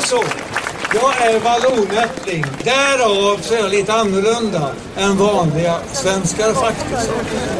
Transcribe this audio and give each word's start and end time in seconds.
är 0.00 0.06
så. 0.06 0.24
Jag 0.94 1.26
är 1.26 1.40
vallonättling. 1.40 2.44
Därav 2.64 3.38
så 3.42 3.54
är 3.54 3.58
jag 3.58 3.70
lite 3.70 3.92
annorlunda 3.92 4.72
än 4.96 5.16
vanliga 5.16 5.78
svenskar 5.92 6.54
faktiskt. 6.54 7.10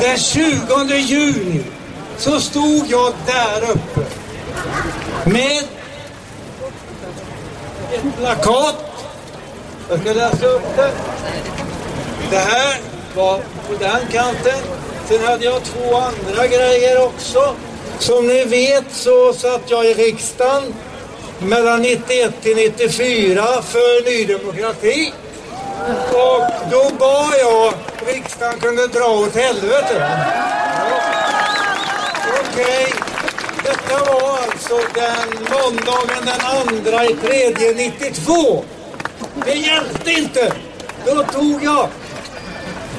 Den 0.00 0.18
20 0.18 0.96
juni 0.96 1.64
så 2.18 2.40
stod 2.40 2.86
jag 2.88 3.12
där 3.26 3.70
uppe 3.70 4.00
med 5.24 5.64
ett 7.92 8.16
plakat. 8.18 8.76
Jag 9.88 10.00
ska 10.00 10.12
läsa 10.12 10.46
upp 10.46 10.76
det. 10.76 10.92
Det 12.30 12.38
här 12.38 12.80
var 13.14 13.38
på 13.38 13.74
den 13.78 14.00
kanten. 14.12 14.58
Sen 15.08 15.24
hade 15.24 15.44
jag 15.44 15.64
två 15.64 15.96
andra 15.96 16.46
grejer 16.46 17.04
också. 17.04 17.54
Som 17.98 18.26
ni 18.26 18.44
vet 18.44 18.84
så 18.92 19.32
satt 19.32 19.70
jag 19.70 19.86
i 19.86 19.94
riksdagen 19.94 20.74
mellan 21.42 21.82
91 21.82 22.42
till 22.42 22.56
94 22.56 23.62
för 23.62 24.04
Ny 24.04 24.24
Demokrati. 24.24 25.12
Och 26.12 26.44
då 26.70 26.90
bad 26.98 27.34
jag 27.40 27.74
riksdagen 28.06 28.60
kunde 28.60 28.86
dra 28.86 29.04
åt 29.04 29.36
helvete. 29.36 30.18
Okej, 32.40 32.92
detta 33.64 34.12
var 34.12 34.38
alltså 34.38 34.76
den 34.94 35.46
måndagen 35.50 36.24
den 36.24 36.40
andra 36.40 37.04
i 37.04 37.14
tredje 37.14 37.72
92. 37.72 38.64
Det 39.44 39.54
hjälpte 39.54 40.10
inte. 40.10 40.52
Då 41.06 41.24
tog 41.24 41.64
jag 41.64 41.88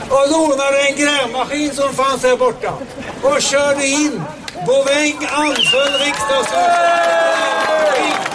och 0.10 0.32
lånade 0.32 0.82
en 0.82 0.96
grävmaskin 0.96 1.76
som 1.76 1.94
fanns 1.94 2.24
här 2.24 2.38
borta 2.38 2.74
och 3.22 3.42
körde 3.42 3.88
in. 3.88 4.22
Boväng 4.68 5.28
anföll 5.32 6.00
riksdagshuset. 6.00 8.31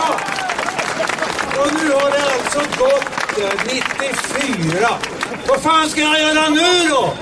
Ja. 0.00 0.20
Och 1.62 1.72
nu 1.82 1.92
har 1.92 2.10
det 2.10 2.22
alltså 2.32 2.58
gått 2.78 3.42
eh, 3.42 3.60
94. 3.64 4.88
Vad 5.48 5.60
fan 5.60 5.88
ska 5.88 6.00
jag 6.00 6.20
göra 6.20 6.48
nu 6.48 6.88
då? 6.90 7.12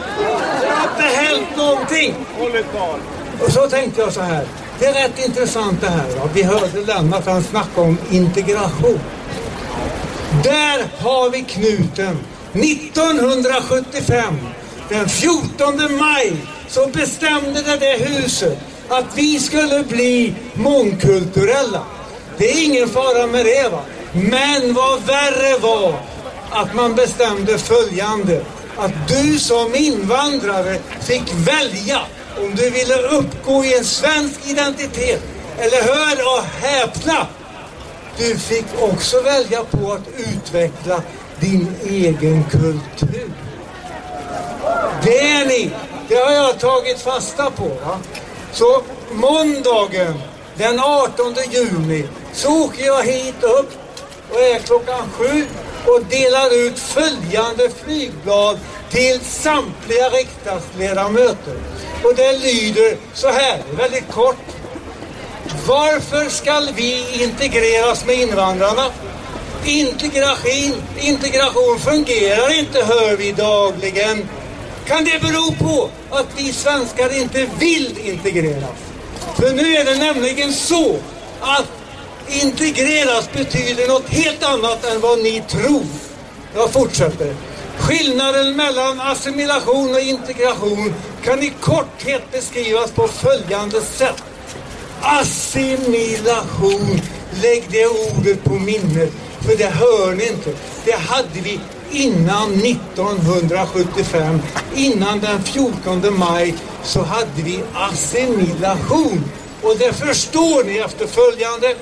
Det 0.61 0.70
har 0.70 0.89
inte 0.89 1.17
hänt 1.17 1.56
någonting. 1.56 2.14
Och 3.44 3.52
så 3.52 3.69
tänkte 3.69 4.00
jag 4.00 4.12
så 4.12 4.20
här. 4.20 4.47
Det 4.78 4.86
är 4.86 4.92
rätt 4.92 5.27
intressant 5.27 5.80
det 5.80 5.89
här. 5.89 6.17
Va? 6.17 6.28
Vi 6.34 6.42
hörde 6.42 6.80
Lennart 6.86 7.27
han 7.27 7.42
snacka 7.42 7.80
om 7.80 7.98
integration. 8.11 9.00
Där 10.45 10.86
har 10.98 11.30
vi 11.30 11.42
knuten. 11.42 12.19
1975, 12.52 14.34
den 14.89 15.08
14 15.08 15.97
maj, 15.98 16.36
så 16.69 16.86
bestämde 16.86 17.62
det 17.62 17.77
där 17.77 17.98
huset 17.98 18.58
att 18.89 19.05
vi 19.14 19.41
skulle 19.41 19.84
bli 19.84 20.34
mångkulturella. 20.55 21.83
Det 22.39 22.50
är 22.50 22.64
ingen 22.64 22.89
fara 22.89 23.27
med 23.27 23.47
det 23.47 23.69
va. 23.69 23.83
Men 24.12 24.75
vad 24.75 25.03
värre 25.03 25.58
var 25.58 25.94
att 26.50 26.75
man 26.75 26.95
bestämde 26.95 27.58
följande. 27.58 28.45
Att 28.77 29.08
du 29.08 29.39
som 29.39 29.75
invandrare 29.75 30.78
fick 31.00 31.34
välja 31.34 32.00
om 32.36 32.55
du 32.55 32.70
ville 32.70 32.95
uppgå 32.95 33.64
i 33.64 33.78
en 33.78 33.84
svensk 33.84 34.41
identitet. 34.47 35.22
Eller 35.58 35.83
hör 35.83 36.36
och 36.36 36.45
häpna! 36.45 37.27
Du 38.19 38.39
fick 38.39 38.67
också 38.80 39.20
välja 39.20 39.64
på 39.64 39.92
att 39.92 40.08
utveckla 40.17 41.02
din 41.41 41.77
egen 41.84 42.45
kultur. 42.45 43.30
Det 45.02 45.19
är 45.19 45.47
ni. 45.47 45.70
Det 46.08 46.14
har 46.14 46.33
jag 46.33 46.58
tagit 46.58 47.00
fasta 47.00 47.50
på. 47.50 47.69
Va? 47.69 47.98
Så 48.52 48.83
måndagen 49.12 50.14
den 50.59 50.81
18 50.81 51.34
juni 51.51 52.05
så 52.33 52.64
åker 52.64 52.87
jag 52.87 53.03
hit 53.03 53.42
upp 53.42 53.73
och 54.31 54.41
är 54.41 54.59
klockan 54.59 55.11
sju 55.11 55.45
och 55.87 56.05
delar 56.05 56.67
ut 56.67 56.78
följande 56.78 57.70
flygblad 57.84 58.59
till 58.91 59.20
samtliga 59.20 60.09
riksdagsledamöter. 60.09 61.55
Och 62.05 62.14
det 62.17 62.33
lyder 62.33 62.97
så 63.14 63.29
här, 63.29 63.63
väldigt 63.77 64.11
kort. 64.11 64.36
Varför 65.67 66.29
skall 66.30 66.68
vi 66.74 67.23
integreras 67.23 68.07
med 68.07 68.14
invandrarna? 68.14 68.85
Integration, 69.64 70.83
integration 71.01 71.79
fungerar 71.79 72.58
inte, 72.58 72.85
hör 72.85 73.17
vi 73.17 73.33
dagligen. 73.33 74.29
Kan 74.86 75.05
det 75.05 75.23
bero 75.23 75.52
på 75.52 75.91
att 76.11 76.27
vi 76.36 76.52
svenskar 76.52 77.18
inte 77.20 77.47
vill 77.58 77.98
integreras? 77.98 78.87
För 79.36 79.52
nu 79.52 79.74
är 79.74 79.84
det 79.84 79.98
nämligen 79.98 80.52
så 80.52 80.96
att 81.40 81.66
integreras 82.28 83.33
betyder 83.33 83.89
något 83.89 84.08
helt 84.08 84.42
annat 84.42 84.84
än 84.84 85.00
vad 85.00 85.18
ni 85.18 85.42
tror. 85.48 85.84
Jag 86.55 86.72
fortsätter. 86.72 87.34
Skillnaden 87.78 88.56
mellan 88.56 89.00
assimilation 89.00 89.94
och 89.94 90.00
integration 90.00 90.94
kan 91.24 91.42
i 91.42 91.52
korthet 91.61 92.22
beskrivas 92.33 92.90
på 92.90 93.08
följande 93.08 93.80
sätt. 93.80 94.22
Assimilation, 95.00 97.00
lägg 97.42 97.64
det 97.70 97.86
ordet 97.86 98.44
på 98.44 98.55
minnet, 98.55 99.12
för 99.46 99.56
det 99.56 99.67
hör 99.67 100.14
ni 100.14 100.27
inte. 100.27 100.50
Det 100.84 100.96
hade 100.96 101.40
vi 101.42 101.61
innan 101.90 102.54
1975, 102.54 104.42
innan 104.74 105.20
den 105.20 105.42
14 105.42 106.18
maj, 106.18 106.54
så 106.84 107.02
hade 107.02 107.42
vi 107.44 107.60
assimilation. 107.74 109.24
Och 109.62 109.76
det 109.78 109.92
förstår 109.92 110.64
ni 110.64 110.78
efter 110.78 111.06
följande. 111.06 111.74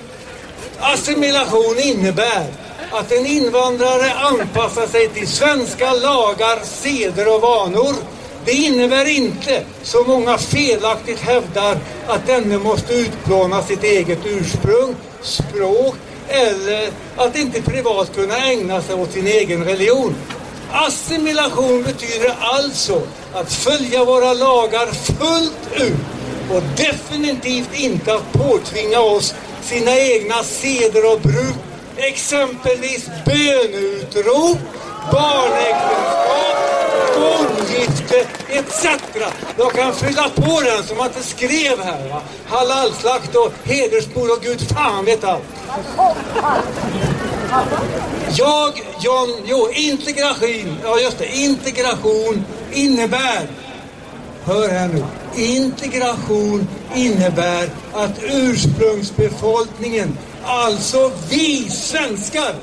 Assimilation 0.79 1.79
innebär 1.79 2.47
att 2.91 3.13
en 3.13 3.27
invandrare 3.27 4.13
anpassar 4.15 4.87
sig 4.87 5.09
till 5.09 5.29
svenska 5.29 5.93
lagar, 5.93 6.61
seder 6.65 7.35
och 7.35 7.41
vanor. 7.41 7.95
Det 8.45 8.53
innebär 8.53 9.05
inte, 9.05 9.63
som 9.83 10.07
många 10.07 10.39
felaktigt 10.39 11.21
hävdar, 11.21 11.79
att 12.07 12.27
denne 12.27 12.59
måste 12.59 12.95
utplåna 12.95 13.63
sitt 13.63 13.83
eget 13.83 14.27
ursprung, 14.27 14.95
språk 15.23 15.97
eller 16.29 16.89
att 17.17 17.37
inte 17.37 17.63
privat 17.63 18.15
kunna 18.15 18.37
ägna 18.37 18.83
sig 18.83 18.95
åt 18.95 19.13
sin 19.13 19.27
egen 19.27 19.65
religion. 19.65 20.15
Assimilation 20.73 21.83
betyder 21.83 22.35
alltså 22.41 23.03
att 23.35 23.53
följa 23.53 24.05
våra 24.05 24.33
lagar 24.33 24.87
fullt 24.87 25.73
ut 25.77 25.93
och 26.51 26.63
definitivt 26.77 27.81
inte 27.81 28.15
att 28.15 28.33
påtvinga 28.33 29.01
oss 29.01 29.35
sina 29.63 29.97
egna 29.97 30.43
seder 30.43 31.13
och 31.13 31.21
bruk 31.21 31.57
exempelvis 31.97 33.07
bönutrop, 33.25 34.59
barnäktenskap, 35.13 36.76
Ormgifte, 37.17 38.27
etc. 38.49 38.87
Jag 39.59 39.73
kan 39.73 39.95
fylla 39.95 40.29
på 40.29 40.61
den 40.61 40.85
som 40.85 41.01
att 41.01 41.15
det 41.15 41.23
skrev 41.23 41.83
här. 41.83 42.09
Va? 42.09 42.23
Halalslakt 42.47 43.37
och 43.37 43.53
hedersmord 43.65 44.31
och 44.31 44.43
gud 44.43 44.69
fan 44.69 45.05
vet 45.05 45.25
allt. 45.25 45.43
Jag, 48.37 48.73
John, 49.01 49.43
jo, 49.45 49.69
integration, 49.73 50.79
ja 50.83 50.99
just 51.01 51.19
det, 51.19 51.37
integration 51.37 52.45
innebär, 52.73 53.49
hör 54.45 54.69
här 54.69 54.89
nu, 54.89 55.05
integration 55.43 56.69
innebär 56.95 57.71
att 57.93 58.23
ursprungsbefolkningen, 58.23 60.19
alltså 60.45 61.13
vi 61.31 61.71
svenskar, 61.71 62.55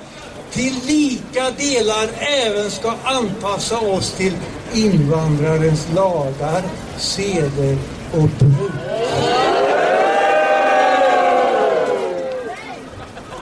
till 0.53 0.75
lika 0.87 1.51
delar 1.51 2.09
även 2.19 2.71
ska 2.71 2.93
anpassa 3.03 3.79
oss 3.79 4.11
till 4.11 4.33
invandrarens 4.73 5.87
lagar, 5.95 6.63
seder 6.97 7.77
och 8.11 8.29
bruk. 8.39 8.71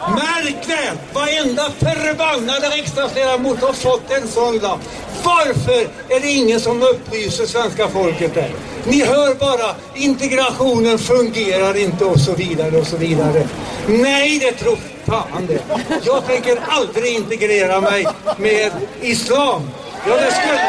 Märk 0.10 0.69
väl! 0.69 0.98
Varenda 1.13 1.63
förbannade 1.80 2.68
riksdagsledamot 2.68 3.62
har 3.62 3.74
fått 3.74 4.12
en 4.12 4.28
sån 4.28 4.57
lapp. 4.57 4.80
Varför 5.24 5.88
är 6.10 6.19
det 6.19 6.28
ingen 6.31 6.60
som 6.60 6.81
upplyser 6.81 7.46
svenska 7.46 7.88
folket 7.88 8.34
där? 8.34 8.52
Ni 8.86 9.06
hör 9.06 9.36
bara 9.36 9.75
integrationen 9.96 10.98
fungerar 11.00 11.78
inte 11.78 12.06
och 12.06 12.19
så 12.19 12.34
vidare 12.34 12.78
och 12.78 12.88
så 12.88 12.98
vidare. 12.98 13.48
Nej, 13.88 14.40
det 14.40 14.52
tror 14.52 14.78
fan 15.12 15.48
det. 15.48 15.62
Jag 16.04 16.25
tänker 16.25 16.60
aldrig 16.68 17.16
integrera 17.16 17.81
mig 17.81 18.08
med 18.38 18.72
islam. 19.02 19.69
Ja, 20.08 20.16
det 20.16 20.31
skulle... 20.31 20.62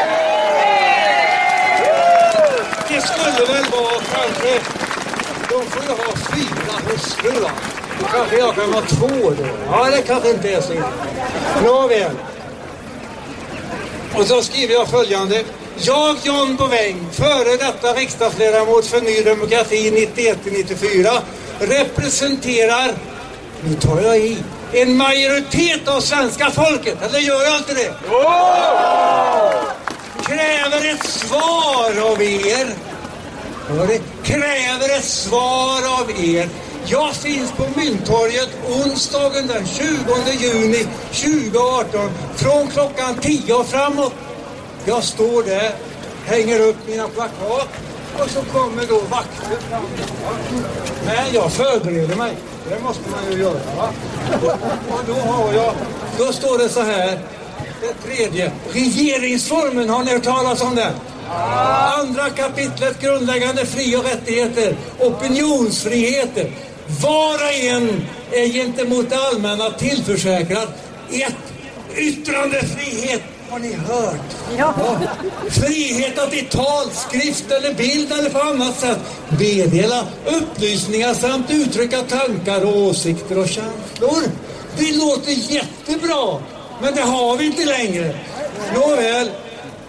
Det 2.88 3.00
skulle 3.00 3.52
väl 3.52 3.70
vara 3.70 4.00
kanske... 4.14 4.60
De 5.48 5.66
får 5.70 5.82
ju 5.82 5.90
ha 5.90 6.12
fyra 6.34 6.90
hustrur 6.90 7.40
va? 7.40 7.50
Då 8.00 8.06
kanske 8.06 8.38
jag 8.38 8.54
kan 8.54 8.72
vara 8.72 8.84
två 8.84 9.30
då. 9.30 9.46
Ja, 9.70 9.90
det 9.90 10.02
kanske 10.02 10.30
inte 10.30 10.52
är 10.52 10.60
så 10.60 10.72
illa. 10.72 10.92
Nåväl. 11.64 12.16
Och 14.14 14.26
så 14.26 14.42
skriver 14.42 14.74
jag 14.74 14.88
följande. 14.88 15.44
Jag, 15.76 16.16
John 16.22 16.56
Bouvin, 16.56 17.06
före 17.12 17.56
detta 17.56 17.92
riksdagsledamot 17.92 18.86
för 18.86 19.00
Ny 19.00 19.22
Demokrati 19.22 20.08
91-94, 20.14 21.18
representerar 21.60 22.94
nu 23.64 23.74
tar 23.74 24.00
jag 24.00 24.18
i, 24.18 24.38
en 24.72 24.96
majoritet 24.96 25.88
av 25.88 26.00
svenska 26.00 26.50
folket, 26.50 27.02
eller 27.02 27.18
gör 27.18 27.42
jag 27.44 27.58
inte 27.58 27.74
det? 27.74 27.94
Kräver 30.22 30.94
ett 30.94 31.06
svar 31.06 32.12
av 32.12 32.22
er. 32.22 32.74
Det 33.86 34.00
kräver 34.24 34.98
ett 34.98 35.04
svar 35.04 36.00
av 36.00 36.10
er. 36.24 36.48
Jag 36.86 37.14
finns 37.14 37.52
på 37.52 37.64
Mynttorget 37.76 38.48
onsdagen 38.68 39.46
den 39.46 39.66
20 39.66 39.84
juni 40.40 40.86
2018 41.12 42.10
från 42.36 42.68
klockan 42.68 43.14
10 43.20 43.54
och 43.54 43.66
framåt. 43.66 44.14
Jag 44.84 45.04
står 45.04 45.42
där, 45.42 45.74
hänger 46.26 46.60
upp 46.60 46.76
mina 46.88 47.08
plakat 47.08 47.68
och 48.18 48.30
så 48.30 48.42
kommer 48.42 48.86
då 48.86 48.98
vakter 48.98 49.56
fram. 49.68 49.84
Men 51.06 51.34
jag 51.34 51.52
förbereder 51.52 52.16
mig. 52.16 52.36
Det 52.68 52.82
måste 52.82 53.10
man 53.10 53.32
ju 53.32 53.38
göra. 53.38 53.60
Va? 53.76 53.92
Och, 54.90 55.00
då 55.06 55.14
har 55.14 55.52
jag, 55.52 55.74
då 56.18 56.32
står 56.32 56.58
det 56.58 56.68
så 56.68 56.82
här. 56.82 57.18
Det 57.80 58.08
tredje, 58.08 58.52
regeringsformen, 58.72 59.88
har 59.88 60.04
ni 60.04 60.12
hört 60.12 60.22
talas 60.22 60.62
om 60.62 60.74
den? 60.74 60.92
Andra 62.00 62.30
kapitlet 62.30 63.00
grundläggande 63.00 63.66
fri 63.66 63.96
och 63.96 64.04
rättigheter, 64.04 64.76
opinionsfriheter. 64.98 66.50
Var 67.02 67.34
och 67.34 67.52
en 67.52 68.06
är 68.30 68.46
gentemot 68.46 69.10
det 69.10 69.16
allmänna 69.16 69.70
tillförsäkrad 69.70 70.68
ett 71.10 71.34
yttrandefrihet. 71.96 73.22
Har 73.52 73.58
ni 73.58 73.72
hört? 73.72 74.36
Ja. 74.58 74.74
Frihet 75.50 76.18
att 76.18 76.34
i 76.34 76.42
tal, 76.42 76.90
skrift 76.90 77.50
eller 77.50 77.74
bild 77.74 78.12
eller 78.12 78.30
på 78.30 78.38
annat 78.38 78.80
sätt 78.80 78.98
meddela 79.38 80.06
upplysningar 80.26 81.14
samt 81.14 81.50
uttrycka 81.50 82.02
tankar 82.02 82.64
och 82.64 82.76
åsikter 82.76 83.38
och 83.38 83.48
känslor. 83.48 84.22
Det 84.78 84.96
låter 84.96 85.32
jättebra, 85.32 86.38
men 86.82 86.94
det 86.94 87.02
har 87.02 87.36
vi 87.36 87.46
inte 87.46 87.64
längre. 87.64 88.14
Nåväl, 88.74 89.30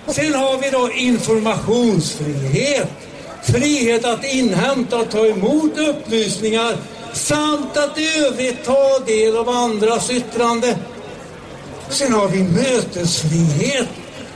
sen 0.07 0.33
har 0.33 0.57
vi 0.57 0.69
då 0.69 0.91
informationsfrihet. 0.91 2.89
Frihet 3.43 4.05
att 4.05 4.25
inhämta 4.25 4.97
och 4.97 5.11
ta 5.11 5.25
emot 5.25 5.77
upplysningar 5.77 6.75
samt 7.13 7.77
att 7.77 7.97
i 7.97 8.19
övrigt 8.19 8.65
ta 8.65 8.99
del 9.05 9.37
av 9.37 9.49
andras 9.49 10.09
yttrande. 10.09 10.77
Sen 11.89 12.13
har 12.13 12.27
vi 12.27 12.43
mötesfrihet. 12.43 13.87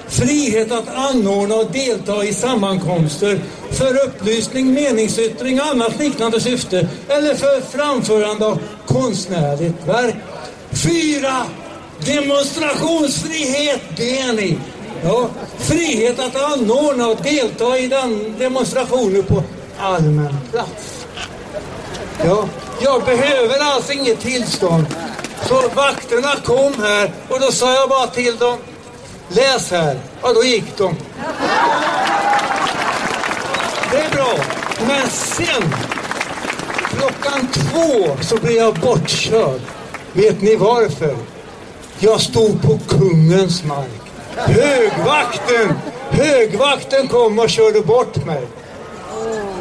Frihet 0.10 0.72
att 0.72 0.96
anordna 0.96 1.56
och 1.56 1.72
delta 1.72 2.24
i 2.26 2.34
sammankomster 2.34 3.40
för 3.72 4.06
upplysning, 4.06 4.74
meningsyttring 4.74 5.62
och 5.62 5.68
annat 5.68 6.00
liknande 6.00 6.40
syfte 6.40 6.88
eller 7.08 7.36
för 7.36 7.62
framförande 7.62 8.46
av 8.46 8.60
konstnärligt 8.86 9.88
verk. 9.88 10.16
Fyra, 10.72 11.34
demonstrationsfrihet, 12.06 13.82
det 13.98 14.20
är 14.20 14.34
ni. 14.34 14.58
Ja, 15.04 15.30
frihet 15.58 16.20
att 16.20 16.36
anordna 16.36 17.08
och 17.08 17.22
delta 17.24 17.78
i 17.78 17.88
den 17.88 18.36
demonstrationen 18.40 19.24
på 19.24 19.44
allmän 19.80 20.38
plats. 20.52 21.06
Ja, 22.26 22.50
jag 22.82 23.04
behöver 23.04 23.60
alltså 23.60 23.94
inget 23.94 24.20
tillstånd. 24.20 24.86
Så 25.46 25.70
vakterna 25.76 26.36
kom 26.46 26.74
här 26.84 27.12
och 27.30 27.40
då 27.40 27.52
sa 27.52 27.74
jag 27.74 27.90
bara 27.90 28.08
till 28.08 28.38
dem, 28.38 28.58
läs 29.30 29.72
här. 29.72 30.00
Ja, 30.22 30.34
då 30.34 30.44
gick 30.44 30.78
de. 30.78 30.96
Det 33.92 33.98
är 33.98 34.10
bra. 34.12 34.34
Men 34.88 35.10
sen, 35.10 35.76
klockan 36.90 37.48
två 37.54 38.18
så 38.22 38.38
blev 38.38 38.56
jag 38.56 38.74
bortkörd. 38.74 39.62
Vet 40.14 40.42
ni 40.42 40.56
varför? 40.56 41.16
Jag 42.00 42.22
stod 42.22 42.62
på 42.62 42.80
kungens 42.88 43.64
mark. 43.64 44.02
Högvakten, 44.36 45.74
högvakten 46.10 47.08
kom 47.08 47.40
och 47.40 47.50
körde 47.50 47.82
bort 47.82 48.26
mig. 48.26 48.48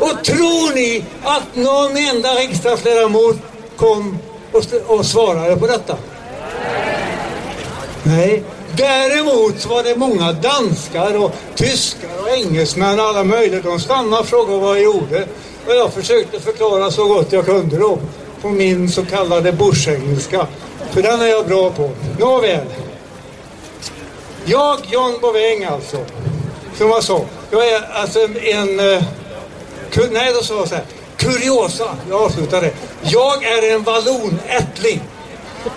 Och 0.00 0.24
tror 0.24 0.74
ni 0.74 1.04
att 1.24 1.56
någon 1.56 1.96
enda 1.96 2.28
riksdagsledamot 2.28 3.36
kom 3.76 4.18
och, 4.56 4.96
och 4.96 5.06
svarade 5.06 5.56
på 5.56 5.66
detta? 5.66 5.96
Nej. 8.02 8.42
Däremot 8.76 9.66
var 9.66 9.82
det 9.82 9.96
många 9.96 10.32
danskar 10.32 11.16
och 11.16 11.32
tyskar 11.54 12.22
och 12.22 12.28
engelsmän 12.28 13.00
och 13.00 13.06
alla 13.06 13.24
möjliga. 13.24 13.60
De 13.62 13.80
stannade 13.80 14.22
och 14.22 14.26
frågade 14.26 14.58
vad 14.58 14.76
jag 14.76 14.84
gjorde. 14.84 15.26
Och 15.66 15.74
jag 15.74 15.92
försökte 15.92 16.40
förklara 16.40 16.90
så 16.90 17.06
gott 17.06 17.32
jag 17.32 17.44
kunde 17.44 17.76
då 17.76 17.98
på 18.42 18.48
min 18.48 18.88
så 18.90 19.04
kallade 19.04 19.52
bushengelska. 19.52 20.46
För 20.90 21.02
den 21.02 21.20
är 21.20 21.26
jag 21.26 21.46
bra 21.46 21.70
på. 21.70 21.90
Nåväl. 22.18 22.66
Jag, 24.44 24.78
John 24.90 25.18
Boväng 25.20 25.64
alltså, 25.64 25.96
som 26.78 26.88
jag 26.88 27.02
sa, 27.02 27.24
jag 27.50 27.68
är 27.68 27.82
alltså 27.92 28.20
en, 28.20 28.36
en 28.36 28.80
eh, 28.80 29.02
nej 30.10 30.32
då 30.34 30.42
sa 30.42 30.54
jag 30.54 30.68
så 30.68 30.74
här, 30.74 30.84
kuriosa, 31.16 31.96
jag 32.10 32.22
avslutar 32.22 32.60
det. 32.60 32.72
Jag 33.02 33.44
är 33.44 33.74
en 33.74 33.82
vallonättling. 33.82 35.00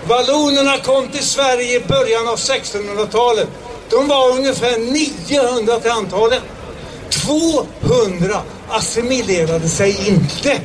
Vallonerna 0.08 0.78
kom 0.78 1.08
till 1.08 1.26
Sverige 1.26 1.76
i 1.76 1.80
början 1.80 2.28
av 2.28 2.36
1600-talet. 2.36 3.48
De 3.90 4.08
var 4.08 4.30
ungefär 4.30 4.78
900 4.78 5.80
till 5.80 5.90
antalet. 5.90 6.42
200 7.10 8.42
assimilerade 8.68 9.68
sig 9.68 10.08
inte, 10.08 10.60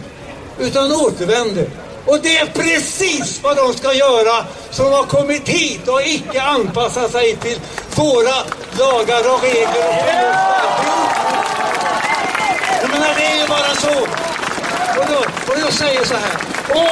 utan 0.59 0.91
återvände. 0.91 1.67
Och 2.05 2.19
det 2.21 2.37
är 2.37 2.45
precis 2.45 3.39
vad 3.43 3.57
de 3.57 3.73
ska 3.73 3.93
göra 3.93 4.45
som 4.71 4.91
har 4.91 5.03
kommit 5.03 5.49
hit 5.49 5.87
och 5.87 6.01
icke 6.01 6.41
anpassat 6.41 7.11
sig 7.11 7.35
till 7.35 7.59
våra 7.95 8.35
lagar 8.79 9.33
och 9.33 9.41
regler. 9.41 10.05
Jag 12.81 12.89
menar, 12.89 13.15
det 13.17 13.25
är 13.25 13.41
ju 13.41 13.47
bara 13.47 13.75
så. 13.75 14.07
Och 14.97 15.05
då, 15.07 15.51
och 15.53 15.59
jag 15.59 15.73
säger 15.73 16.05
så 16.05 16.13
här, 16.13 16.37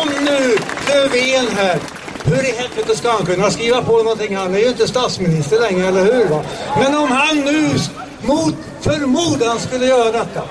om 0.01 0.09
nu 0.25 0.57
Löfven 0.87 1.47
här 1.55 1.79
hur 2.25 2.45
i 2.45 2.51
helvete 2.51 2.95
ska 2.95 3.11
han 3.11 3.25
kunna 3.25 3.51
skriva 3.51 3.81
på 3.81 3.97
någonting? 3.97 4.35
Han 4.35 4.53
är 4.53 4.59
ju 4.59 4.67
inte 4.67 4.87
statsminister 4.87 5.59
längre, 5.59 5.87
eller 5.87 6.03
hur? 6.03 6.25
Va? 6.25 6.43
Men 6.79 6.95
om 6.95 7.11
han 7.11 7.39
nu 7.39 7.69
mot 8.21 8.55
förmodan 8.81 9.59
skulle 9.59 9.85
göra 9.85 10.11
detta 10.11 10.41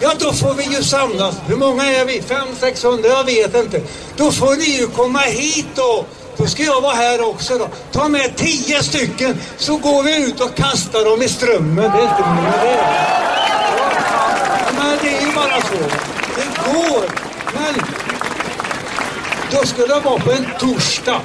Ja, 0.00 0.12
då 0.18 0.32
får 0.32 0.54
vi 0.54 0.64
ju 0.64 0.82
samlas. 0.82 1.34
Hur 1.46 1.56
många 1.56 1.84
är 1.84 2.04
vi? 2.04 2.22
Fem, 2.22 2.48
600? 2.60 3.08
Jag 3.08 3.24
vet 3.24 3.54
inte. 3.54 3.80
Då 4.16 4.30
får 4.30 4.56
ni 4.56 4.64
ju 4.64 4.86
komma 4.86 5.18
hit 5.18 5.66
då. 5.74 6.04
Då 6.36 6.46
ska 6.46 6.62
jag 6.62 6.80
vara 6.80 6.94
här 6.94 7.28
också 7.28 7.58
då. 7.58 7.68
Ta 7.92 8.08
med 8.08 8.36
tio 8.36 8.82
stycken 8.82 9.40
så 9.56 9.76
går 9.76 10.02
vi 10.02 10.24
ut 10.24 10.40
och 10.40 10.54
kastar 10.54 11.04
dem 11.04 11.22
i 11.22 11.28
strömmen. 11.28 11.90
Det 11.90 11.98
är 11.98 12.02
inte 12.02 12.30
mer 12.30 12.52
det. 12.62 12.78
Men 14.78 14.98
det 15.02 15.16
är 15.16 15.26
ju 15.26 15.34
bara 15.34 15.60
så. 15.60 16.15
Går. 16.72 17.04
Men 17.54 17.74
då 19.50 19.66
skulle 19.66 19.94
det 19.94 20.00
vara 20.00 20.20
på 20.20 20.32
en 20.32 20.46
torsdag. 20.60 21.20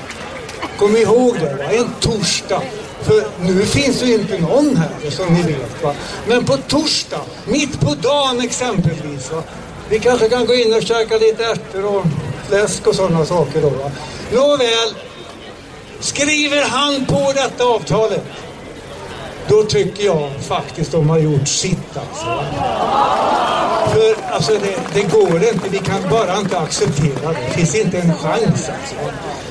Kom 0.77 0.97
ihåg 0.97 1.39
det, 1.39 1.55
va? 1.55 1.71
en 1.71 1.93
torsdag. 1.99 2.61
För 3.01 3.23
nu 3.39 3.65
finns 3.65 4.03
ju 4.03 4.13
inte 4.13 4.37
någon 4.37 4.77
här 4.77 5.11
som 5.11 5.33
ni 5.33 5.41
vet. 5.41 5.83
Va? 5.83 5.93
Men 6.27 6.45
på 6.45 6.57
torsdag, 6.57 7.21
mitt 7.45 7.79
på 7.79 7.95
dagen 7.95 8.41
exempelvis. 8.41 9.31
Va? 9.31 9.43
Vi 9.89 9.99
kanske 9.99 10.29
kan 10.29 10.45
gå 10.45 10.53
in 10.53 10.73
och 10.73 10.83
käka 10.83 11.17
lite 11.17 11.45
ärtor 11.45 11.85
och 11.85 12.05
fläsk 12.47 12.87
och 12.87 12.95
sådana 12.95 13.25
saker 13.25 13.61
då. 13.61 13.69
Va? 13.69 13.91
Nåväl, 14.31 14.95
skriver 15.99 16.65
han 16.65 17.05
på 17.05 17.31
detta 17.35 17.63
avtalet 17.63 18.23
då 19.47 19.63
tycker 19.63 20.05
jag 20.05 20.29
faktiskt 20.41 20.91
de 20.91 21.09
har 21.09 21.19
gjort 21.19 21.47
sitt 21.47 21.97
alltså. 21.97 22.25
För 23.93 24.33
alltså 24.33 24.51
det, 24.53 24.75
det, 24.93 25.01
går 25.01 25.43
inte, 25.43 25.69
vi 25.69 25.79
kan 25.79 26.09
bara 26.09 26.37
inte 26.37 26.59
acceptera 26.59 27.27
det. 27.27 27.37
Det 27.47 27.53
finns 27.53 27.75
inte 27.75 27.97
en 27.97 28.13
chans 28.17 28.43
alltså. 28.69 28.95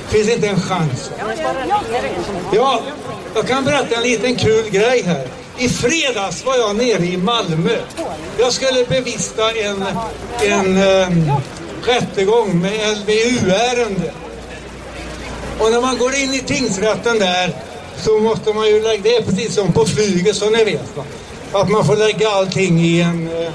Det 0.09 0.17
finns 0.17 0.29
inte 0.29 0.47
en 0.47 0.61
chans. 0.61 1.11
Ja, 2.53 2.81
jag 3.35 3.47
kan 3.47 3.65
berätta 3.65 3.95
en 3.95 4.03
liten 4.03 4.35
kul 4.35 4.69
grej 4.69 5.03
här. 5.05 5.27
I 5.57 5.69
fredags 5.69 6.45
var 6.45 6.57
jag 6.57 6.75
nere 6.75 7.05
i 7.05 7.17
Malmö. 7.17 7.77
Jag 8.39 8.53
skulle 8.53 8.85
bevista 8.85 9.51
en, 9.51 9.85
en 10.41 10.77
um, 10.77 11.31
rättegång 11.85 12.61
med 12.61 12.97
LVU-ärende. 12.97 14.11
Och 15.59 15.71
när 15.71 15.81
man 15.81 15.97
går 15.97 16.15
in 16.15 16.33
i 16.33 16.39
tingsrätten 16.39 17.19
där 17.19 17.53
så 18.03 18.17
måste 18.19 18.53
man 18.53 18.67
ju 18.67 18.81
lägga, 18.81 19.03
det 19.03 19.15
är 19.15 19.21
precis 19.21 19.55
som 19.55 19.71
på 19.73 19.85
flyget 19.85 20.35
som 20.35 20.53
ni 20.53 20.63
vet. 20.63 20.97
Va? 20.97 21.03
Att 21.51 21.69
man 21.69 21.85
får 21.85 21.95
lägga 21.95 22.29
allting 22.29 22.79
i 22.79 23.01
en 23.01 23.27
eh, 23.27 23.51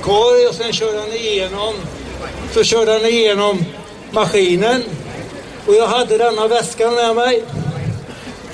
korg 0.00 0.46
och 0.48 0.54
sen 0.54 0.72
kör 0.72 0.92
den 0.92 1.12
igenom. 1.12 1.74
Så 2.54 2.64
kör 2.64 2.86
den 2.86 3.04
igenom 3.04 3.64
maskinen. 4.10 4.82
Och 5.66 5.74
jag 5.74 5.86
hade 5.86 6.18
denna 6.18 6.48
väskan 6.48 6.94
med 6.94 7.16
mig. 7.16 7.44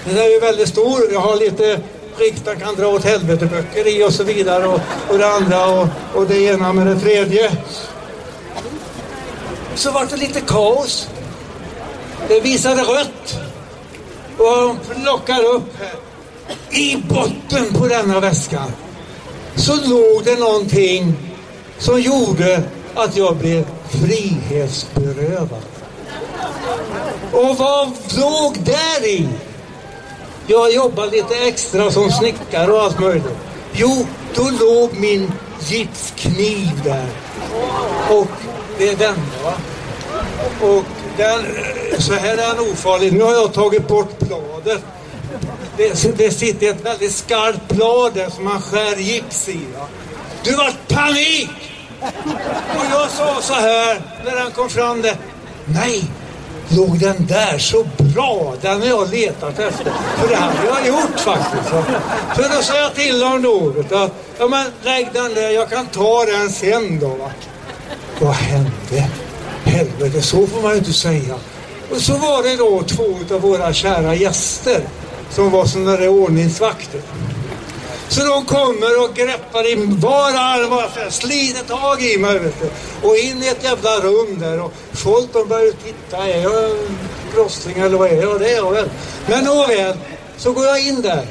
Den 0.05 0.19
är 0.19 0.29
ju 0.29 0.41
väldigt 0.41 0.69
stor. 0.69 1.13
Jag 1.13 1.21
har 1.21 1.37
lite 1.37 1.81
riksdagen 2.19 2.61
kan 2.61 2.75
dra 2.75 2.87
åt 2.87 3.05
helvete 3.05 3.47
böcker 3.47 3.87
i 3.87 4.05
och 4.05 4.13
så 4.13 4.25
vidare 4.25 4.67
och, 4.67 4.81
och 5.09 5.19
det 5.19 5.29
andra 5.29 5.67
och, 5.67 5.89
och 6.15 6.27
det 6.27 6.39
ena 6.39 6.73
med 6.73 6.87
det 6.87 7.01
tredje. 7.01 7.53
Så 9.75 9.91
var 9.91 10.07
det 10.07 10.17
lite 10.17 10.41
kaos. 10.41 11.09
Det 12.29 12.41
visade 12.41 12.83
rött. 12.83 13.41
Och 14.39 14.57
de 14.57 14.79
plockar 14.95 15.45
upp. 15.45 15.75
I 16.71 16.97
botten 16.97 17.75
på 17.79 17.87
denna 17.89 18.21
väska 18.21 18.65
så 19.57 19.75
låg 19.75 20.25
det 20.25 20.39
någonting 20.39 21.15
som 21.79 22.01
gjorde 22.01 22.63
att 22.95 23.17
jag 23.17 23.37
blev 23.37 23.67
frihetsberövad. 23.91 25.63
Och 27.33 27.57
vad 27.59 27.93
låg 28.19 28.59
där 28.59 29.07
i? 29.07 29.29
Jag 30.47 30.73
jobbade 30.73 31.11
lite 31.11 31.35
extra 31.35 31.91
som 31.91 32.11
snickare 32.11 32.73
och 32.73 32.83
allt 32.83 33.01
möjligt. 33.01 33.39
Jo, 33.73 34.07
då 34.35 34.51
låg 34.61 34.91
min 35.01 35.33
gipskniv 35.61 36.81
där. 36.85 37.07
Och 38.11 38.29
det 38.79 38.89
är 38.89 39.15
va. 39.45 39.55
Och 40.61 40.85
den, 41.17 41.47
så 42.03 42.15
här 42.15 42.37
är 42.37 42.47
han 42.47 42.59
ofarlig. 42.73 43.13
Nu 43.13 43.23
har 43.23 43.33
jag 43.33 43.53
tagit 43.53 43.89
bort 43.89 44.19
bladet. 44.19 44.83
Det, 45.77 46.19
det 46.19 46.31
sitter 46.31 46.71
ett 46.71 46.85
väldigt 46.85 47.13
skarpt 47.13 47.69
blad 47.69 48.15
där 48.15 48.31
som 48.31 48.47
han 48.47 48.63
skär 48.63 48.97
gips 48.97 49.49
i. 49.49 49.61
Ja. 49.75 49.89
Du 50.45 50.57
vart 50.57 50.89
panik! 50.89 51.51
Och 52.79 52.85
jag 52.91 53.11
sa 53.11 53.41
så 53.41 53.55
här 53.55 54.03
när 54.25 54.41
han 54.41 54.51
kom 54.51 54.69
fram 54.69 55.03
där. 55.03 55.17
Nej, 55.65 56.05
låg 56.69 56.99
den 56.99 57.27
där 57.27 57.59
så 57.59 57.87
bra? 57.99 58.55
Den 58.61 58.81
har 58.81 58.89
jag 58.89 59.11
letat 59.11 59.59
efter. 59.59 59.93
För 60.17 60.29
det 60.29 60.37
hade 60.37 60.67
jag 60.67 60.87
gjort 60.87 61.21
faktiskt. 61.21 61.69
För 62.35 62.57
då 62.57 62.63
sa 62.63 62.77
jag 62.77 62.95
till 62.95 63.23
honom 63.23 63.43
då 63.91 63.97
att 63.97 64.13
ja, 64.39 64.49
men 64.49 64.67
lägg 64.83 65.09
den 65.13 65.35
där, 65.35 65.51
jag 65.51 65.71
kan 65.71 65.87
ta 65.87 66.25
den 66.25 66.51
sen 66.51 66.99
då. 67.01 67.09
Va? 67.09 67.31
Vad 68.21 68.35
hände? 68.35 69.11
Helvete, 69.65 70.23
så 70.23 70.47
får 70.47 70.63
man 70.63 70.73
ju 70.73 70.79
inte 70.79 70.93
säga. 70.93 71.35
Och 71.91 72.01
så 72.01 72.17
var 72.17 72.43
det 72.43 72.57
då 72.57 72.83
två 72.83 73.35
av 73.35 73.41
våra 73.41 73.73
kära 73.73 74.15
gäster 74.15 74.89
som 75.31 75.51
var 75.51 75.67
sådana 75.67 75.97
där 75.97 76.09
ordningsvakter. 76.09 77.01
Så 78.09 78.25
de 78.25 78.47
kommer 78.47 79.05
och 79.05 79.15
greppar 79.15 79.73
i 79.73 79.75
var 79.89 80.31
arm 80.31 80.73
och 80.73 81.13
sliter 81.13 81.65
tag 81.65 82.03
i 82.03 82.19
mig. 82.19 82.39
Vet 82.39 82.61
du. 82.61 82.71
Och 83.09 83.17
in 83.17 83.43
i 83.43 83.49
ett 83.49 83.65
jävla 83.65 84.01
rum 84.01 84.41
där 84.41 84.63
och 84.63 84.73
folk 84.93 85.33
de 85.33 85.49
börjar 85.49 85.73
titta. 85.85 86.17
Är 86.17 86.43
jag 86.43 86.77
brottsling 87.35 87.79
eller 87.79 87.99
vad 87.99 88.13
är 88.13 88.23
jag? 88.23 88.41
Det 88.41 88.51
är 88.51 88.57
jag 88.57 88.73
väl. 88.73 88.91
Men 89.27 89.45
nåväl, 89.45 89.97
så 90.37 90.53
går 90.53 90.65
jag 90.65 90.87
in 90.87 91.03
där. 91.03 91.27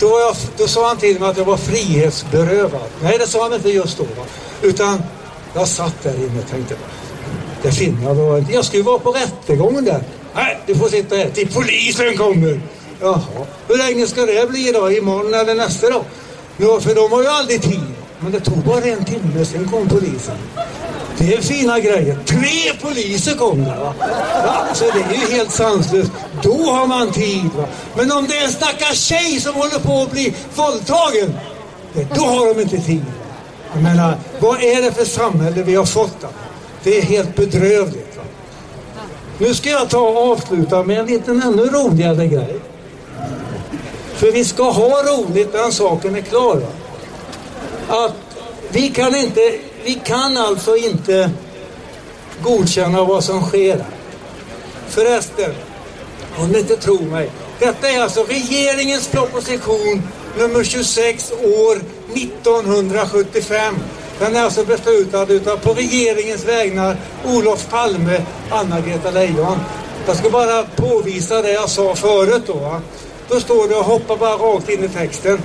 Då, 0.00 0.06
jag, 0.06 0.36
då 0.56 0.68
sa 0.68 0.88
han 0.88 0.96
till 0.96 1.20
mig 1.20 1.30
att 1.30 1.36
jag 1.36 1.44
var 1.44 1.56
frihetsberövad. 1.56 2.88
Nej, 3.02 3.18
det 3.18 3.26
sa 3.26 3.42
han 3.42 3.52
inte 3.54 3.68
just 3.68 3.98
då. 3.98 4.04
Va? 4.04 4.24
Utan 4.62 5.02
jag 5.54 5.68
satt 5.68 6.02
där 6.02 6.14
inne 6.14 6.38
och 6.38 6.50
tänkte 6.50 6.74
det 7.62 7.72
finner 7.72 8.04
jag 8.04 8.16
då 8.16 8.38
inte. 8.38 8.52
Jag 8.52 8.64
ska 8.64 8.76
ju 8.76 8.82
vara 8.82 8.98
på 8.98 9.12
rättegången 9.12 9.84
där. 9.84 10.02
Nej, 10.34 10.58
du 10.66 10.74
får 10.74 10.88
sitta 10.88 11.16
här 11.16 11.30
till 11.30 11.52
polisen 11.52 12.16
kommer. 12.16 12.60
Jaha, 13.00 13.20
hur 13.68 13.78
länge 13.78 14.06
ska 14.06 14.26
det 14.26 14.50
bli 14.50 14.72
då? 14.72 14.90
Imorgon 14.90 15.34
eller 15.34 15.54
nästa 15.54 15.90
dag? 15.90 16.04
Ja, 16.56 16.80
för 16.80 16.94
de 16.94 17.12
har 17.12 17.22
ju 17.22 17.28
aldrig 17.28 17.62
tid. 17.62 17.80
Men 18.20 18.32
det 18.32 18.40
tog 18.40 18.56
bara 18.58 18.84
en 18.84 19.04
timme, 19.04 19.44
sen 19.44 19.68
kom 19.68 19.88
polisen. 19.88 20.36
Det 21.18 21.34
är 21.34 21.42
fina 21.42 21.80
grejer. 21.80 22.18
Tre 22.26 22.80
poliser 22.82 23.34
kom 23.34 23.64
där. 23.64 23.76
Va? 23.76 23.94
Ja, 24.44 24.66
så 24.74 24.84
det 24.84 25.16
är 25.16 25.20
ju 25.20 25.36
helt 25.36 25.52
sanslöst. 25.52 26.12
Då 26.42 26.70
har 26.70 26.86
man 26.86 27.12
tid. 27.12 27.50
Va? 27.56 27.64
Men 27.96 28.12
om 28.12 28.26
det 28.26 28.38
är 28.38 28.44
en 28.44 28.52
stackars 28.52 28.98
tjej 28.98 29.40
som 29.40 29.54
håller 29.54 29.78
på 29.78 30.02
att 30.02 30.10
bli 30.10 30.34
våldtagen, 30.54 31.34
då 32.14 32.24
har 32.24 32.54
de 32.54 32.60
inte 32.60 32.78
tid. 32.78 33.04
Jag 33.72 33.82
menar, 33.82 34.16
vad 34.40 34.62
är 34.62 34.82
det 34.82 34.92
för 34.92 35.04
samhälle 35.04 35.62
vi 35.62 35.74
har 35.74 35.84
fått? 35.84 36.20
Då? 36.20 36.28
Det 36.82 36.98
är 36.98 37.02
helt 37.02 37.36
bedrövligt. 37.36 38.16
Va? 38.16 38.22
Nu 39.38 39.54
ska 39.54 39.70
jag 39.70 39.90
ta 39.90 40.00
och 40.00 40.32
avsluta 40.32 40.82
med 40.82 40.98
en 40.98 41.06
liten 41.06 41.42
ännu 41.42 41.62
roligare 41.66 42.26
grej. 42.26 42.60
För 44.14 44.32
vi 44.32 44.44
ska 44.44 44.70
ha 44.70 45.02
roligt 45.02 45.52
när 45.52 45.70
saken 45.70 46.16
är 46.16 46.20
klar. 46.20 46.56
Va? 46.56 46.68
Att 47.88 48.14
vi 48.70 48.88
kan 48.88 49.16
inte, 49.16 49.40
vi 49.84 49.94
kan 49.94 50.36
alltså 50.36 50.76
inte 50.76 51.30
godkänna 52.42 53.04
vad 53.04 53.24
som 53.24 53.42
sker. 53.42 53.84
Förresten, 54.88 55.54
om 56.38 56.48
ni 56.48 56.58
inte 56.58 56.76
tror 56.76 57.02
mig. 57.02 57.30
Detta 57.58 57.88
är 57.88 58.00
alltså 58.02 58.24
regeringens 58.24 59.08
proposition 59.08 60.02
nummer 60.38 60.64
26 60.64 61.32
år 61.32 61.82
1975. 62.14 63.74
Den 64.18 64.36
är 64.36 64.42
alltså 64.42 64.64
beslutad 64.64 65.26
utav 65.28 65.56
på 65.56 65.72
regeringens 65.74 66.44
vägnar 66.44 66.96
Olof 67.24 67.68
Palme, 67.70 68.20
Anna-Greta 68.50 69.10
Leijon. 69.10 69.58
Jag 70.06 70.16
ska 70.16 70.30
bara 70.30 70.62
påvisa 70.62 71.42
det 71.42 71.52
jag 71.52 71.68
sa 71.68 71.94
förut 71.94 72.42
då. 72.46 72.80
Då 73.28 73.40
står 73.40 73.68
det 73.68 73.74
och 73.74 73.84
hoppar 73.84 74.16
bara 74.16 74.36
rakt 74.36 74.68
in 74.68 74.84
i 74.84 74.88
texten. 74.88 75.38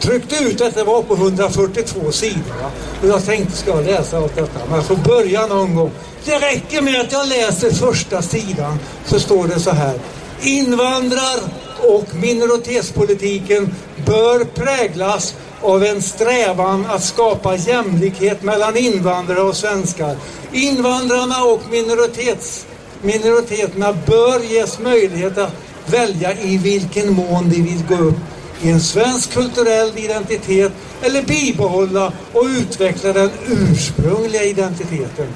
Tryckte 0.00 0.44
ut 0.44 0.60
att 0.60 0.74
det 0.74 0.84
var 0.84 1.02
på 1.02 1.14
142 1.14 2.12
sidor. 2.12 2.70
Och 3.02 3.08
jag 3.08 3.24
tänkte, 3.24 3.56
ska 3.56 3.70
jag 3.70 3.84
läsa 3.84 4.16
allt 4.16 4.36
detta? 4.36 4.58
Men 4.66 4.74
jag 4.74 4.84
får 4.84 4.96
börja 4.96 5.46
någon 5.46 5.74
gång. 5.74 5.90
Det 6.24 6.38
räcker 6.38 6.82
med 6.82 7.00
att 7.00 7.12
jag 7.12 7.28
läser 7.28 7.70
första 7.70 8.22
sidan 8.22 8.78
så 9.06 9.20
står 9.20 9.48
det 9.48 9.60
så 9.60 9.70
här. 9.70 9.98
Invandrar 10.40 11.40
och 11.82 12.14
minoritetspolitiken 12.14 13.74
bör 14.06 14.44
präglas 14.44 15.34
av 15.64 15.84
en 15.84 16.02
strävan 16.02 16.86
att 16.86 17.04
skapa 17.04 17.56
jämlikhet 17.56 18.42
mellan 18.42 18.76
invandrare 18.76 19.40
och 19.40 19.56
svenskar. 19.56 20.16
Invandrarna 20.52 21.44
och 21.44 21.60
minoritets, 21.70 22.66
minoriteterna 23.02 23.92
bör 23.92 24.40
ges 24.40 24.78
möjlighet 24.78 25.38
att 25.38 25.52
välja 25.86 26.40
i 26.40 26.58
vilken 26.58 27.12
mån 27.12 27.50
de 27.50 27.62
vill 27.62 27.82
gå 27.88 28.04
upp 28.04 28.16
i 28.62 28.70
en 28.70 28.80
svensk 28.80 29.32
kulturell 29.32 29.98
identitet 29.98 30.72
eller 31.02 31.22
bibehålla 31.22 32.12
och 32.32 32.44
utveckla 32.44 33.12
den 33.12 33.30
ursprungliga 33.48 34.42
identiteten. 34.42 35.26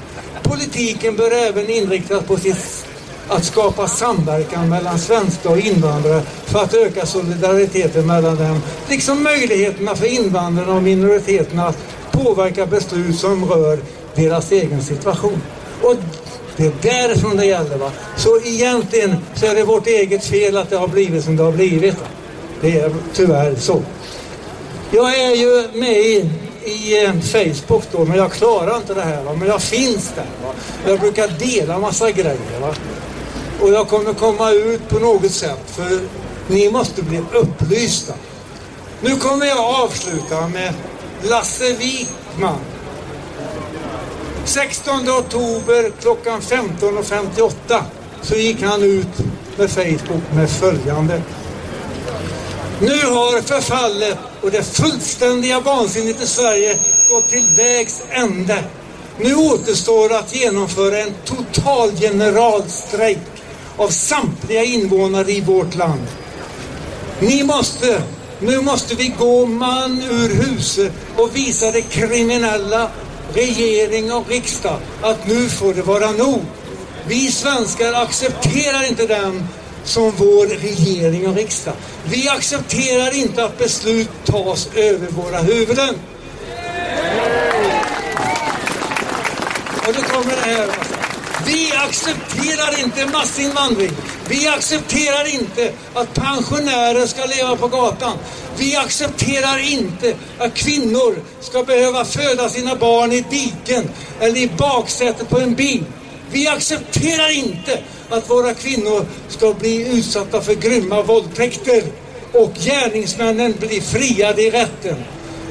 Politiken 0.43 1.15
bör 1.15 1.31
även 1.31 1.69
inriktas 1.69 2.23
på 2.23 2.37
sitt 2.37 2.85
att 3.29 3.45
skapa 3.45 3.87
samverkan 3.87 4.69
mellan 4.69 4.99
svenska 4.99 5.49
och 5.49 5.59
invandrare 5.59 6.21
för 6.45 6.63
att 6.63 6.73
öka 6.73 7.05
solidariteten 7.05 8.07
mellan 8.07 8.35
dem, 8.35 8.61
liksom 8.89 9.23
möjligheterna 9.23 9.95
för 9.95 10.05
invandrarna 10.05 10.73
och 10.73 10.83
minoriteterna 10.83 11.67
att 11.67 11.77
påverka 12.11 12.65
beslut 12.65 13.19
som 13.19 13.45
rör 13.45 13.79
deras 14.15 14.51
egen 14.51 14.81
situation. 14.81 15.41
Och 15.81 15.95
det 16.57 16.65
är 16.65 16.73
därifrån 16.81 17.37
det 17.37 17.45
gäller. 17.45 17.77
Va? 17.77 17.91
Så 18.17 18.39
egentligen 18.39 19.15
så 19.35 19.45
är 19.45 19.55
det 19.55 19.63
vårt 19.63 19.87
eget 19.87 20.25
fel 20.25 20.57
att 20.57 20.69
det 20.69 20.77
har 20.77 20.87
blivit 20.87 21.23
som 21.23 21.35
det 21.35 21.43
har 21.43 21.51
blivit. 21.51 21.93
Va? 21.93 22.07
Det 22.61 22.79
är 22.79 22.91
tyvärr 23.13 23.55
så. 23.55 23.81
Jag 24.91 25.19
är 25.19 25.35
ju 25.35 25.79
med 25.79 25.97
i, 25.99 26.29
i 26.65 27.05
eh, 27.05 27.13
Facebook 27.13 27.83
då, 27.91 28.05
men 28.05 28.17
jag 28.17 28.31
klarar 28.31 28.77
inte 28.77 28.93
det 28.93 29.01
här. 29.01 29.23
Va? 29.23 29.33
Men 29.33 29.47
jag 29.47 29.61
finns 29.61 30.11
där. 30.15 30.25
Va? 30.43 30.53
Jag 30.87 30.99
brukar 30.99 31.27
dela 31.27 31.79
massa 31.79 32.11
grejer. 32.11 32.59
Va? 32.61 32.75
Och 33.61 33.69
jag 33.69 33.87
kommer 33.87 34.13
komma 34.13 34.51
ut 34.51 34.89
på 34.89 34.99
något 34.99 35.31
sätt, 35.31 35.59
för 35.67 35.99
ni 36.47 36.71
måste 36.71 37.01
bli 37.01 37.21
upplysta. 37.33 38.13
Nu 39.01 39.15
kommer 39.15 39.45
jag 39.45 39.59
avsluta 39.59 40.47
med 40.47 40.73
Lasse 41.23 41.73
Wikman. 41.73 42.59
16 44.45 45.09
oktober 45.09 45.91
klockan 46.01 46.41
15.58 46.41 47.81
så 48.21 48.35
gick 48.35 48.63
han 48.63 48.83
ut 48.83 49.07
med 49.57 49.69
Facebook 49.71 50.23
med 50.35 50.49
följande. 50.49 51.21
Nu 52.81 53.05
har 53.05 53.41
förfallet 53.41 54.17
och 54.41 54.51
det 54.51 54.63
fullständiga 54.63 55.59
vansinnet 55.59 56.23
i 56.23 56.27
Sverige 56.27 56.79
gått 57.09 57.29
till 57.29 57.47
vägs 57.55 58.01
ände. 58.09 58.63
Nu 59.17 59.35
återstår 59.35 60.13
att 60.13 60.35
genomföra 60.35 60.97
en 60.97 61.13
total 61.25 61.91
generalstrejk 61.91 63.38
av 63.79 63.89
samtliga 63.89 64.63
invånare 64.63 65.31
i 65.31 65.41
vårt 65.41 65.75
land. 65.75 66.07
Ni 67.19 67.43
måste, 67.43 68.03
nu 68.39 68.61
måste 68.61 68.95
vi 68.95 69.13
gå 69.19 69.45
man 69.45 70.01
ur 70.01 70.29
huset 70.29 70.91
och 71.17 71.35
visa 71.35 71.71
det 71.71 71.81
kriminella 71.81 72.91
regering 73.33 74.13
och 74.13 74.29
riksdag 74.29 74.79
att 75.01 75.27
nu 75.27 75.49
får 75.49 75.73
det 75.73 75.81
vara 75.81 76.11
nog. 76.11 76.41
Vi 77.07 77.31
svenskar 77.31 77.93
accepterar 77.93 78.87
inte 78.87 79.07
den 79.07 79.47
som 79.83 80.11
vår 80.17 80.47
regering 80.47 81.27
och 81.27 81.35
riksdag. 81.35 81.73
Vi 82.05 82.29
accepterar 82.29 83.15
inte 83.15 83.45
att 83.45 83.57
beslut 83.57 84.09
tas 84.25 84.69
över 84.75 85.07
våra 85.07 85.37
huvuden. 85.37 85.95
Och 89.87 89.93
då 89.93 90.01
kommer 90.01 90.35
det 90.35 90.41
här. 90.41 90.88
Vi 91.89 91.95
accepterar 91.95 92.79
inte 92.79 93.05
massinvandring. 93.05 93.91
Vi 94.27 94.47
accepterar 94.47 95.33
inte 95.33 95.71
att 95.93 96.13
pensionärer 96.13 97.05
ska 97.05 97.25
leva 97.25 97.55
på 97.55 97.67
gatan. 97.67 98.17
Vi 98.57 98.75
accepterar 98.75 99.71
inte 99.71 100.15
att 100.37 100.53
kvinnor 100.53 101.15
ska 101.41 101.63
behöva 101.63 102.05
föda 102.05 102.49
sina 102.49 102.75
barn 102.75 103.11
i 103.11 103.21
diken 103.29 103.89
eller 104.19 104.37
i 104.37 104.49
baksätet 104.57 105.29
på 105.29 105.39
en 105.39 105.55
bil. 105.55 105.83
Vi 106.31 106.47
accepterar 106.47 107.37
inte 107.37 107.79
att 108.09 108.29
våra 108.29 108.53
kvinnor 108.53 109.05
ska 109.29 109.53
bli 109.53 109.97
utsatta 109.97 110.41
för 110.41 110.53
grymma 110.53 111.01
våldtäkter 111.01 111.83
och 112.33 112.53
gärningsmännen 112.55 113.53
blir 113.59 113.81
friade 113.81 114.41
i 114.41 114.51
rätten. 114.51 114.95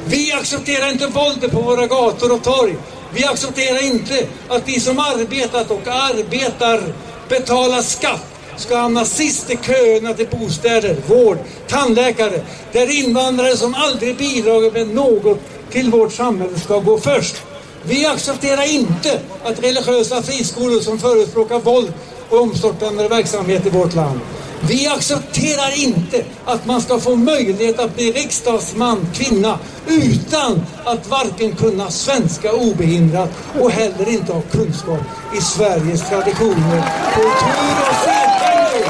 Vi 0.06 0.32
accepterar 0.32 0.90
inte 0.90 1.06
våldet 1.06 1.52
på 1.52 1.60
våra 1.60 1.86
gator 1.86 2.32
och 2.32 2.42
torg. 2.42 2.76
Vi 3.14 3.24
accepterar 3.24 3.84
inte 3.84 4.26
att 4.48 4.68
vi 4.68 4.80
som 4.80 4.98
arbetat 4.98 5.70
och 5.70 5.86
arbetar 5.86 6.94
betalar 7.28 7.82
skatt 7.82 8.24
ska 8.56 8.76
hamna 8.76 9.04
sist 9.04 9.50
i 9.50 9.58
köerna 9.66 10.14
till 10.14 10.28
bostäder, 10.28 10.96
vård, 11.06 11.38
tandläkare. 11.68 12.40
Där 12.72 13.04
invandrare 13.04 13.56
som 13.56 13.74
aldrig 13.74 14.16
bidragit 14.16 14.72
med 14.72 14.88
något 14.88 15.38
till 15.70 15.90
vårt 15.90 16.12
samhälle 16.12 16.58
ska 16.58 16.78
gå 16.78 16.98
först. 16.98 17.36
Vi 17.82 18.06
accepterar 18.06 18.72
inte 18.72 19.20
att 19.44 19.62
religiösa 19.64 20.22
friskolor 20.22 20.80
som 20.80 20.98
förespråkar 20.98 21.58
våld 21.58 21.92
och 22.28 22.40
omstörtande 22.40 23.08
verksamhet 23.08 23.66
i 23.66 23.70
vårt 23.70 23.94
land. 23.94 24.20
Vi 24.60 24.86
accepterar 24.86 25.82
inte 25.82 26.24
att 26.44 26.66
man 26.66 26.80
ska 26.80 26.98
få 26.98 27.16
möjlighet 27.16 27.78
att 27.78 27.96
bli 27.96 28.12
riksdagsman, 28.12 29.06
kvinna, 29.14 29.58
utan 29.86 30.66
att 30.84 31.08
varken 31.08 31.56
kunna 31.56 31.90
svenska 31.90 32.52
obehindrat 32.52 33.30
och 33.60 33.70
heller 33.70 34.08
inte 34.08 34.32
ha 34.32 34.40
kunskap 34.40 35.00
i 35.38 35.40
Sveriges 35.40 36.08
traditioner, 36.08 36.82
kultur 37.14 37.76
och 37.88 37.96
sedvänjor. 38.04 38.88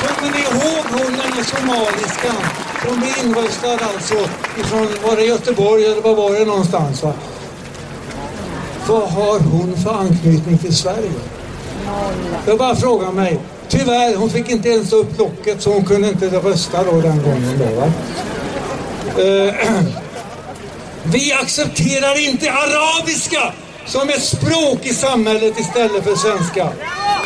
Kommer 0.00 0.32
ni 0.32 0.40
ihåg 0.42 0.84
hon 0.90 1.12
den 1.12 1.36
där 1.36 1.44
somaliskan 1.44 2.72
Hon 2.88 3.00
blev 3.00 3.12
inröstad 3.24 3.78
alltså 3.94 4.14
ifrån, 4.60 4.88
var 5.04 5.16
det 5.16 5.22
Göteborg 5.22 5.84
eller 5.84 6.02
var 6.02 6.14
var 6.14 6.32
det 6.32 6.44
någonstans? 6.44 7.02
Va? 7.02 7.12
Vad 8.88 9.10
har 9.10 9.38
hon 9.38 9.76
för 9.76 9.94
anknytning 9.94 10.58
till 10.58 10.76
Sverige? 10.76 11.12
Jag 12.46 12.58
bara 12.58 12.76
frågar 12.76 13.12
mig. 13.12 13.38
Tyvärr, 13.68 14.16
hon 14.16 14.30
fick 14.30 14.50
inte 14.50 14.68
ens 14.68 14.92
upp 14.92 15.18
locket 15.18 15.62
så 15.62 15.72
hon 15.72 15.84
kunde 15.84 16.08
inte 16.08 16.26
rösta 16.26 16.84
då 16.84 17.00
den 17.00 17.22
gången. 17.22 17.58
Då, 17.58 17.80
va? 17.80 17.92
Eh, 19.22 19.54
vi 21.02 21.32
accepterar 21.32 22.28
inte 22.28 22.52
arabiska 22.52 23.52
som 23.86 24.08
ett 24.08 24.22
språk 24.22 24.78
i 24.82 24.94
samhället 24.94 25.58
istället 25.58 26.04
för 26.04 26.16
svenska. 26.16 26.68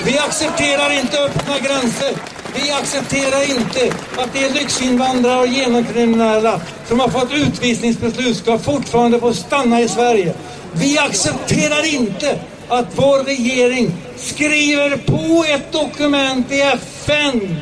Vi 0.05 0.19
accepterar 0.19 1.01
inte 1.01 1.19
öppna 1.19 1.59
gränser. 1.59 2.13
Vi 2.55 2.71
accepterar 2.73 3.51
inte 3.51 3.95
att 4.17 4.33
de 4.33 4.49
lyxinvandrare 4.49 5.41
och 5.41 5.47
genomkriminella 5.47 6.61
som 6.89 7.01
har 7.01 7.09
fått 7.09 7.33
utvisningsbeslut 7.33 8.37
ska 8.37 8.59
fortfarande 8.59 9.21
få 9.21 9.35
stanna 9.35 9.81
i 9.81 9.89
Sverige. 9.89 10.35
Vi 10.73 10.99
accepterar 10.99 11.95
inte 11.95 12.39
att 12.69 12.87
vår 12.95 13.25
regering 13.25 13.93
skriver 14.26 14.97
på 14.97 15.45
ett 15.49 15.73
dokument 15.73 16.52
i 16.52 16.61
FN 16.61 17.56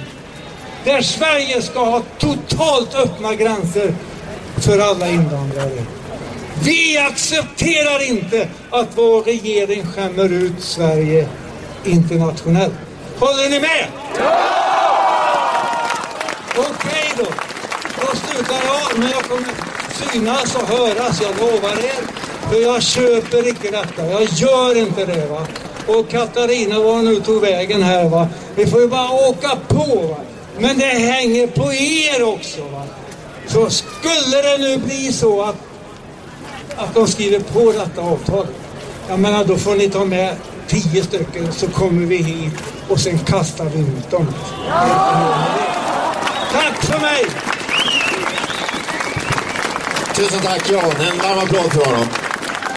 där 0.85 1.03
Sverige 1.03 1.63
ska 1.63 1.85
ha 1.85 2.03
totalt 2.19 2.95
öppna 2.95 3.35
gränser 3.35 3.95
för 4.61 4.79
alla 4.79 5.09
invandrare. 5.09 5.85
Vi 6.65 6.99
accepterar 6.99 8.09
inte 8.09 8.49
att 8.71 8.89
vår 8.95 9.23
regering 9.23 9.87
skämmer 9.87 10.33
ut 10.33 10.61
Sverige 10.61 11.29
internationellt. 11.85 12.75
Håller 13.19 13.51
ni 13.51 13.61
med? 13.61 13.87
Ja! 14.19 14.55
Okej 16.57 17.13
då. 17.19 17.25
Då 18.01 18.17
slutar 18.17 18.57
jag, 18.67 18.99
men 18.99 19.11
jag 19.11 19.23
kommer 19.23 19.55
synas 20.13 20.55
och 20.57 20.69
höras, 20.69 21.23
jag 21.23 21.41
lovar 21.41 21.85
er. 21.85 22.25
För 22.51 22.61
jag 22.61 22.83
köper 22.83 23.49
icke 23.49 23.71
detta. 23.71 24.11
Jag 24.11 24.23
gör 24.23 24.79
inte 24.79 25.05
det. 25.05 25.27
va. 25.27 25.47
Och 25.87 26.09
Katarina, 26.09 26.81
var 26.81 27.03
nu 27.03 27.21
tog 27.21 27.41
vägen 27.41 27.83
här 27.83 28.09
va. 28.09 28.29
Vi 28.55 28.67
får 28.67 28.81
ju 28.81 28.89
bara 28.89 29.11
åka 29.11 29.59
på 29.69 30.07
va. 30.09 30.17
Men 30.59 30.79
det 30.79 30.85
hänger 30.85 31.47
på 31.47 31.73
er 31.73 32.23
också 32.23 32.61
va. 32.63 32.83
Så 33.47 33.71
skulle 33.71 34.43
det 34.43 34.59
nu 34.59 34.79
bli 34.79 35.13
så 35.13 35.43
att, 35.43 35.57
att 36.77 36.95
de 36.95 37.07
skriver 37.07 37.41
på 37.41 37.73
detta 37.73 38.01
avtal. 38.01 38.47
Jag 39.09 39.19
menar 39.19 39.45
då 39.45 39.57
får 39.57 39.75
ni 39.75 39.89
ta 39.91 40.05
med 40.05 40.37
tio 40.69 41.05
stycken 41.05 41.53
så 41.53 41.67
kommer 41.67 42.07
vi 42.07 42.17
hit 42.17 42.55
och 42.89 43.01
sen 43.01 43.19
kastar 43.19 43.65
vi 43.65 43.81
ut 43.81 44.11
dem. 44.11 44.27
Tack 46.53 46.85
för 46.85 47.01
mig! 47.01 47.25
Tusen 50.17 50.41
tack 50.41 50.71
Jan, 50.71 50.85
en 50.85 51.19
varm 51.19 51.39
applåd 51.39 51.73
för 51.73 51.85
honom. 51.85 52.09